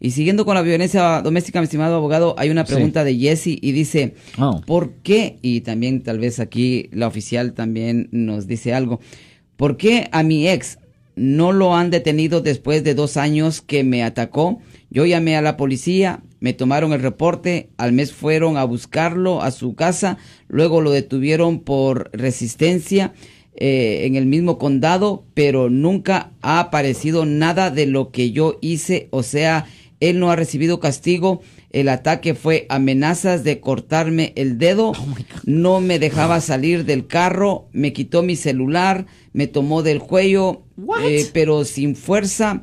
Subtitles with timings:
[0.00, 3.72] Y siguiendo con la violencia doméstica, mi estimado abogado, hay una pregunta de Jesse y
[3.72, 4.60] dice, Oh.
[4.64, 5.38] ¿por qué?
[5.42, 9.00] Y también tal vez aquí la oficial también nos dice algo.
[9.56, 10.78] ¿Por qué a mi ex
[11.16, 14.60] no lo han detenido después de dos años que me atacó?
[14.90, 19.50] Yo llamé a la policía, me tomaron el reporte, al mes fueron a buscarlo a
[19.50, 23.12] su casa, luego lo detuvieron por resistencia
[23.56, 29.08] eh, en el mismo condado, pero nunca ha aparecido nada de lo que yo hice,
[29.10, 29.66] o sea,
[30.00, 31.40] él no ha recibido castigo.
[31.70, 34.92] El ataque fue amenazas de cortarme el dedo,
[35.44, 40.62] no me dejaba salir del carro, me quitó mi celular, me tomó del cuello,
[41.02, 42.62] eh, pero sin fuerza.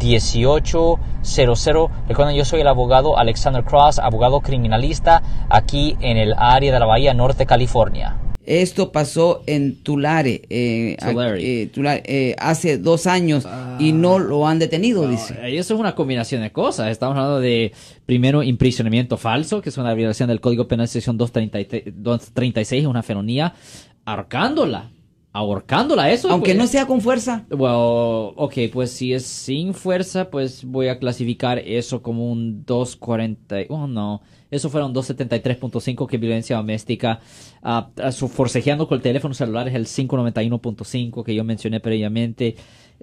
[0.00, 1.90] 1-800-530-1800.
[2.08, 6.86] Recuerden, yo soy el abogado Alexander Cross, abogado criminalista aquí en el área de la
[6.86, 8.16] Bahía Norte, California.
[8.42, 11.62] Esto pasó en Tulare, eh, Tulare.
[11.62, 13.46] eh, Tulare, eh, hace dos años
[13.78, 15.36] y no lo han detenido, dice.
[15.56, 16.88] Eso es una combinación de cosas.
[16.90, 17.72] Estamos hablando de,
[18.06, 23.54] primero, imprisionamiento falso, que es una violación del Código Penal sección 233 236, una felonía,
[24.04, 24.90] ahorcándola.
[25.32, 26.28] Ahorcándola, eso.
[26.28, 27.44] Aunque pues, no sea con fuerza.
[27.50, 33.56] Bueno, ok, pues si es sin fuerza, pues voy a clasificar eso como un 240.
[33.68, 34.22] Oh, no.
[34.50, 37.20] Eso fueron 273.5 que violencia doméstica.
[38.10, 42.56] Su forcejeando con el teléfono celular es el 591.5 que yo mencioné previamente.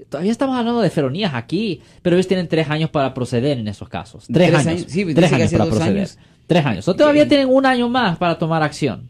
[0.10, 3.88] Todavía estamos hablando de feronías aquí, pero ellos tienen tres años para proceder en esos
[3.90, 4.26] casos.
[4.32, 4.68] Tres, Tres años.
[4.82, 5.98] años, sí, dice tres años hace para proceder.
[5.98, 6.18] años.
[6.46, 6.86] Tres años.
[6.86, 9.10] So, todavía tienen un año más para tomar acción.